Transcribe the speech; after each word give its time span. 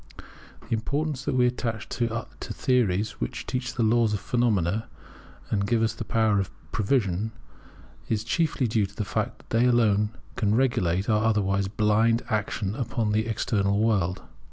The 0.67 0.73
importance 0.73 1.25
that 1.25 1.35
we 1.35 1.45
attach 1.45 1.87
to 1.89 2.15
theories 2.39 3.21
which 3.21 3.45
teach 3.45 3.75
the 3.75 3.83
laws 3.83 4.15
of 4.15 4.19
phenomena, 4.19 4.87
and 5.51 5.67
give 5.67 5.83
us 5.83 5.93
the 5.93 6.03
power 6.03 6.39
of 6.39 6.49
prevision, 6.71 7.33
is 8.09 8.23
chiefly 8.23 8.65
due 8.65 8.87
to 8.87 8.95
the 8.95 9.05
fact 9.05 9.37
that 9.37 9.49
they 9.59 9.67
alone 9.67 10.09
can 10.37 10.55
regulate 10.55 11.07
our 11.07 11.23
otherwise 11.23 11.67
blind 11.67 12.23
action 12.31 12.73
upon 12.75 13.11
the 13.11 13.27
external 13.27 13.77
world. 13.77 14.23